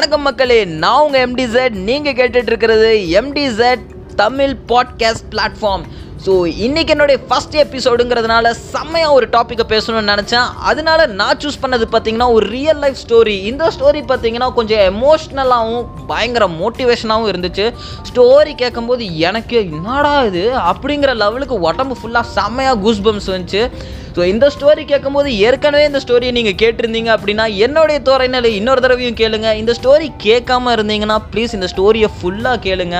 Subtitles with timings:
[0.00, 3.78] வணக்கம் மக்களே நான் உங்க MDZ நீங்கள் கேட்டுட்டு இருக்கிறது MDZ
[4.16, 5.82] Tamil podcast platform
[6.26, 6.30] so
[6.60, 10.46] இன்றைக்கி என்னுடைய ஃபர்ஸ்ட் எபிசோடுங்கிறதுனால செம்மையாக ஒரு டாப்பிக்கை பேசணும்னு நினச்சேன்.
[10.58, 16.46] அதனால நான் சூஸ் பண்ணது பார்த்தீங்கன்னா ஒரு ரியல் லைஃப் ஸ்டோரி இந்த ஸ்டோரி பார்த்தீங்கன்னா கொஞ்சம் எமோஷ்னலாகவும் பயங்கர
[16.46, 17.74] மோட்டிவேஷனாகவும் இருந்துச்சு.
[18.14, 20.52] ஸ்டோரி கேட்கும்போது எனக்கு என்னடா இது?
[20.58, 23.70] அப்படிங்கிற லெவலுக்கு உடம்பு ஃபுல்லாக செம்மையாக கூஸ் பம்ஸ் வந்துச்சு.
[24.20, 29.48] ஸோ இந்த ஸ்டோரி கேட்கும்போது ஏற்கனவே இந்த ஸ்டோரியை நீங்கள் கேட்டிருந்தீங்க அப்படின்னா என்னுடைய தோரணையில் இன்னொரு தடவையும் கேளுங்க.
[29.60, 32.96] இந்த ஸ்டோரி கேட்காம இருந்தீங்கன்னா ப்ளீஸ் இந்த ஸ்டோரியை ஃபுல்லாக கேளுங்க.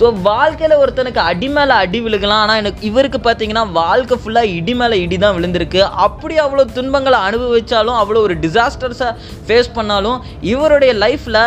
[0.00, 2.42] ஸோ வாழ்க்கையில் ஒருத்தனுக்கு அடி மேலே அடி விழுகலாம்.
[2.44, 5.82] ஆனால் எனக்கு இவருக்கு பார்த்தீங்கன்னா வாழ்க்கை ஃபுல்லாக இடி மேலே இடி தான் விழுந்திருக்கு.
[6.06, 9.10] அப்படி அவ்வளோ துன்பங்களை அனுபவிச்சாலும் அவ்வளோ ஒரு டிசாஸ்டர்ஸை
[9.48, 10.18] ஃபேஸ் பண்ணாலும்
[10.54, 11.42] இவருடைய லைஃப்பில்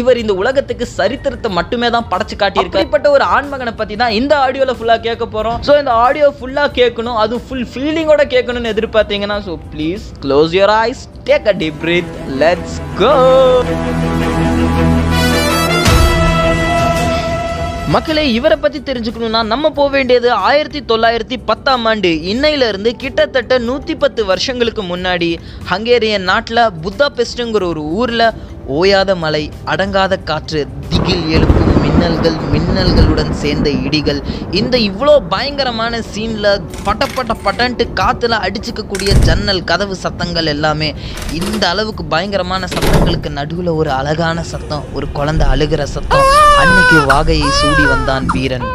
[0.00, 2.84] இவர் இந்த உலகத்துக்கு சரித்திரத்தை மட்டுமே தான் படைச்சு காட்டியிருக்காரு.
[2.84, 5.58] இப்படிப்பட்ட ஒரு ஆண்மகனை பத்தி தான் இந்த ஆடியோல ஃபுல்லா கேட்க போறோம்.
[5.68, 7.18] ஸோ இந்த ஆடியோ ஃபுல்லா கேட்கணும்.
[7.24, 12.12] அது ஃபுல் ஃபீலிங்கோட கேட்கணும்னு எதிர்பார்த்தீங்கன்னா so please close your eyes take a deep breath
[12.44, 13.12] let's go
[17.92, 23.94] மக்களே இவரை பத்தி தெரிஞ்சுக்கணும்னா நம்ம போக வேண்டியது ஆயிரத்தி தொள்ளாயிரத்தி பத்தாம் ஆண்டு இன்னையில இருந்து கிட்டத்தட்ட நூத்தி
[24.02, 25.30] பத்து வருஷங்களுக்கு முன்னாடி
[25.70, 28.24] ஹங்கேரியன் நாட்டில் புத்தாபெஸ்ட்டுங்கிற ஒரு ஊர்ல
[28.76, 34.20] ஓயாத மலை அடங்காத காற்று திகில் எழுப்பும் மின்னல்கள் மின்னல்களுடன் சேர்ந்த இடிகள்.
[34.60, 36.48] இந்த இவ்வளோ பயங்கரமான சீனில்
[36.86, 40.90] பட்ட பட்ட பட்டன்ட்டு காற்றுல அடிச்சுக்கக்கூடிய ஜன்னல் கதவு சத்தங்கள் எல்லாமே
[41.40, 46.28] இந்த அளவுக்கு பயங்கரமான சத்தங்களுக்கு நடுவில் ஒரு அழகான சத்தம் ஒரு குழந்தை அழுகிற சத்தம்.
[46.62, 48.68] அன்னைக்கு வாகையை சூடி வந்தான் வீரன்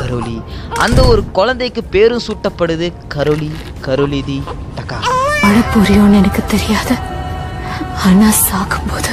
[0.00, 0.38] கரோலி.
[0.86, 3.50] அந்த ஒரு குழந்தைக்கு பேரும் சூட்டப்படுது கரோலி
[3.88, 4.38] கரோலிதி
[4.78, 5.00] டகா.
[5.44, 6.96] மழை புரியும்னு எனக்கு தெரியாது.
[8.06, 9.12] ஆனா சாகும்போது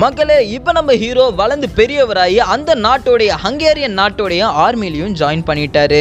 [0.00, 6.00] மக்களே இப்போ நம்ம ஹீரோ வளர்ந்து பெரியவராகி அந்த நாட்டோடைய ஹங்கேரியன் நாட்டோடைய ஆர்மிலையும் ஜாயின் பண்ணிட்டாரு.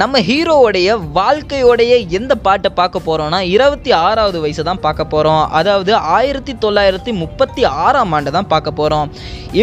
[0.00, 6.54] நம்ம ஹீரோவுடைய வாழ்க்கையோடைய எந்த பாட்டை பார்க்க போகிறோம்னா இருபத்தி ஆறாவது வயசு தான் பார்க்க போகிறோம் அதாவது ஆயிரத்தி
[6.64, 9.10] தொள்ளாயிரத்தி முப்பத்தி ஆறாம் ஆண்டு தான் பார்க்க போகிறோம்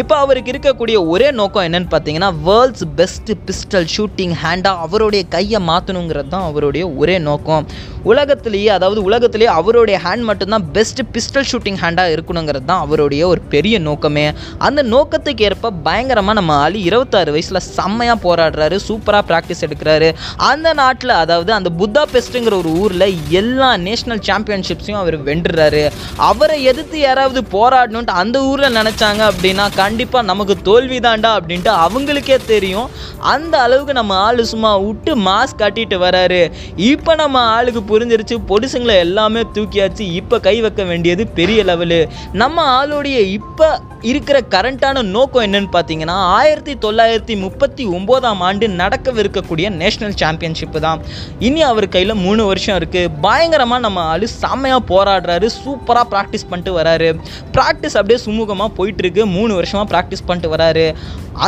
[0.00, 6.32] இப்போ அவருக்கு இருக்கக்கூடிய ஒரே நோக்கம் என்னன்னு பார்த்தீங்கன்னா வேர்ல்ட்ஸ் பெஸ்ட் பிஸ்டல் ஷூட்டிங் ஹேண்டாக அவருடைய கையை மாற்றணுங்கிறது
[6.36, 7.64] தான் அவருடைய ஒரே நோக்கம்.
[8.10, 13.69] உலகத்திலேயே அதாவது உலகத்திலேயே அவருடைய ஹேண்ட் மட்டும்தான் பெஸ்ட் பிஸ்டல் ஷூட்டிங் ஹேண்டாக இருக்கணுங்கிறது தான் அவருடைய ஒரு பெரிய
[13.78, 14.32] நோக்கமே.
[14.58, 20.08] அந்த நோக்கத்துக்கு ஏற்ப பயங்கரமாக நம்ம ஆள் இருபத்தாறு வயசில் செம்மையாக போராடுறாரு சூப்பராக ப்ராக்டிஸ் எடுக்கிறாரு.
[20.36, 23.06] அந்த நாட்டில் அதாவது அந்த புத்தா பெஸ்ட்டுங்கிற ஒரு ஊரில்
[23.40, 25.84] எல்லா நேஷ்னல் சாம்பியன்ஷிப்ஸையும் அவர் வென்றுறாரு.
[26.16, 32.88] அவரை எதிர்த்து யாராவது போராடணுன்ட்டு அந்த ஊரில் நினச்சாங்க அப்படின்னா கண்டிப்பாக நமக்கு தோல்வி தாண்டா அப்படின்ட்டு அவங்களுக்கே தெரியும்.
[33.34, 36.42] அந்த அளவுக்கு நம்ம ஆள் சும்மா விட்டு மாஸ்க் கட்டிட்டு வராரு.
[36.76, 41.98] இப்போ நம்ம ஆளுக்கு புரிஞ்சிருச்சு பொடிசுங்களை எல்லாமே தூக்கியாச்சு இப்போ கை வைக்க வேண்டியது பெரிய லெவலு
[42.32, 43.78] நம்ம ஆளுடைய இப்போ இப்போ
[44.10, 51.00] இருக்கிற கரண்ட்டான நோக்கம் என்னன்னு பார்த்தீங்கன்னா ஆயிரத்தி தொள்ளாயிரத்தி முப்பத்தி ஒம்போதாம் ஆண்டு நடக்கவிருக்கக்கூடிய நேஷனல் சாம்பியன்ஷிப்பு தான்.
[51.46, 55.48] இனி அவர் கையில் மூணு வருஷம் இருக்குது பயங்கரமாக நம்ம ஆள் செம்மையாக போராடுறாரு.
[55.62, 57.10] சூப்பராக ப்ராக்டிஸ் பண்ணிட்டு வராரு.
[57.56, 59.24] ப்ராக்டிஸ் அப்படியே சுமூகமாக போயிட்டுருக்கு.
[59.36, 60.86] மூணு வருஷமாக ப்ராக்டிஸ் பண்ணிட்டு வராரு.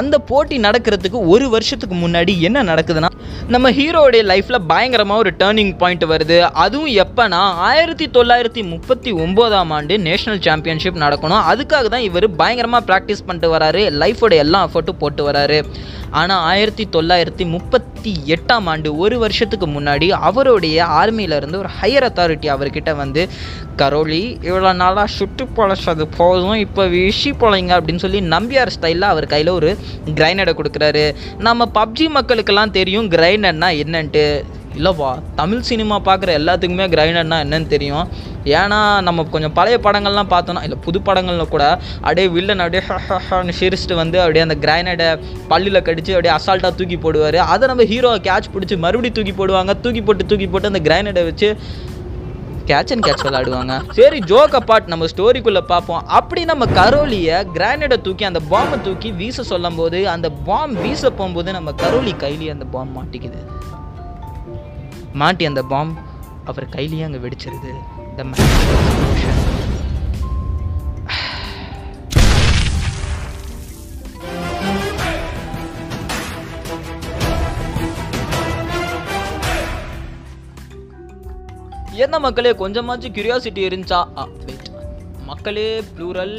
[0.00, 3.10] அந்த போட்டி நடக்கிறதுக்கு ஒரு வருஷத்துக்கு முன்னாடி என்ன நடக்குதுன்னா
[3.54, 6.38] நம்ம ஹீரோடைய லைஃப்பில் பயங்கரமாக ஒரு டேர்னிங் பாயிண்ட் வருது.
[6.64, 7.40] அதுவும் எப்போனா
[7.70, 11.42] ஆயிரத்தி தொள்ளாயிரத்தி முப்பத்தி ஒம்போதாம் ஆண்டு நேஷனல் சாம்பியன்ஷிப் நடக்கணும்.
[11.52, 13.82] அதுக்காக தான் இவர் பயங்கரமாக ப்ராக்டிஸ் பண்ணிட்டு வராரு.
[14.02, 15.58] லைஃபோட எல்லா எஃபர்ட்டும் போட்டு வராரு.
[16.20, 22.92] ஆனால் ஆயிரத்தி தொள்ளாயிரத்தி முப்பத்தி எட்டாம் ஆண்டு ஒரு வருஷத்துக்கு முன்னாடி அவருடைய ஆர்மியிலேருந்து ஒரு ஹையர் அத்தாரிட்டி அவர்கிட்ட
[23.02, 23.22] வந்து
[23.82, 29.56] கரோலி இவ்வளோ நாளாக சுட்டு பொழைச்சது போதும் இப்போ விஷி பொழைங்க அப்படின்னு சொல்லி நம்பியார் ஸ்டைலில் அவர் கையில்
[29.58, 29.70] ஒரு
[30.18, 31.04] கிரைனடை கொடுக்குறாரு.
[31.48, 34.26] நம்ம பப்ஜி மக்களுக்கெல்லாம் தெரியும் கிரைனட்னா என்னன்ட்டு.
[34.78, 35.10] இல்லைப்பா
[35.40, 38.06] தமிழ் சினிமா பார்க்குற எல்லாத்துக்குமே கிரைண்டர்னா என்னன்னு தெரியும்.
[38.58, 41.64] ஏன்னா நம்ம கொஞ்சம் பழைய படங்கள்லாம் பார்த்தோன்னா இல்லை புது படங்கள்ல கூட
[41.96, 42.82] அப்படியே வில்லன் அப்படியே
[43.28, 45.08] ஹன்னு சிரிச்சிட்டு வந்து அப்படியே அந்த கிரைனடை
[45.52, 47.38] பல்லில் கடிச்சு அப்படியே அசால்ட்டாக தூக்கி போடுவார்.
[47.52, 49.74] அதை நம்ம ஹீரோ கேட்ச் பிடிச்சி மறுபடியும் தூக்கி போடுவாங்க.
[49.86, 51.50] தூக்கி போட்டு தூக்கி போட்டு அந்த கிரைனடை வச்சு
[52.70, 56.02] கேட்ச் அண்ட் கேட்ச் விளாடுவாங்க சரி ஜோக் அப்பாட் நம்ம ஸ்டோரிக்குள்ளே பார்ப்போம்.
[56.18, 61.52] அப்படி நம்ம கரோலியை கிரானைடை தூக்கி அந்த பாம்பை தூக்கி வீச சொல்லும் போது அந்த பாம் வீச போகும்போது
[61.58, 63.40] நம்ம கரோலி கையிலேயே அந்த பாம் மாட்டிக்குது.
[65.20, 65.92] மாட்டி அந்த பாம்
[66.44, 67.72] அவர் கையிலேயே அங்கே வெடிச்சிருது.
[68.16, 68.22] த
[82.04, 84.00] என்ன மக்களே கொஞ்சமாச்சும் கியூரியாசிட்டி இருந்துச்சா?
[85.30, 86.36] மக்களே ப்ளூரல்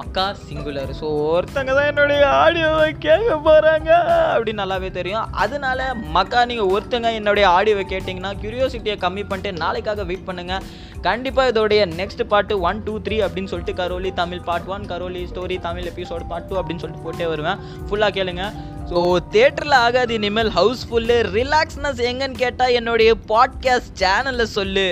[0.00, 3.90] மக்கா சிங்குலர் ஸோ ஒருத்தங்க தான் என்னுடைய ஆடியோவை கேட்க போகிறாங்க
[4.34, 5.26] அப்படின்னு நல்லாவே தெரியும்.
[5.44, 5.80] அதனால
[6.16, 10.64] மக்கா நீங்கள் ஒருத்தங்க என்னுடைய ஆடியோவை கேட்டிங்கன்னா க்யூரியோசிட்டியை கம்மி பண்ணிட்டு நாளைக்காக வெயிட் பண்ணுங்கள்
[11.08, 15.56] கண்டிப்பாக இதோடைய நெக்ஸ்ட் பாட்டு ஒன் டூ த்ரீ அப்படின்னு சொல்லிட்டு Karoly Tamil part one Karoly story
[15.68, 17.60] Tamil episode part two அப்படின்னு சொல்லிட்டு போட்டே வருவேன்.
[17.86, 18.44] ஃபுல்லாக கேளுங்க.
[18.90, 18.98] ஸோ
[19.34, 24.88] தேட்டரில் ஆகாது இனிமேல் ஹவுஸ்ஃபுல்லு ரிலாக்ஸ்னஸ் எங்கன்னு கேட்டால் என்னுடைய பாட்காஸ்ட் சேனலில் சொல்லு.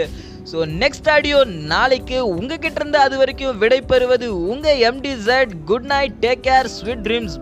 [0.50, 6.19] ஸோ நெக்ஸ்ட் ஆடியோ நாளைக்கு உங்ககிட்ட இருந்து அது வரைக்கும் விடை பெறுவது உங்கள் M D Z good night
[6.21, 7.37] take care sweet dreams